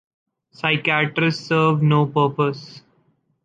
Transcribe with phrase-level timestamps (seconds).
[0.53, 2.81] Psychiatrists serve no purpose.